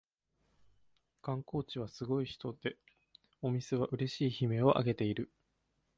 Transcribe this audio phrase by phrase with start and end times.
[1.21, 2.77] 観光地はすごい人出で
[3.43, 5.31] お店はうれしい悲鳴をあげている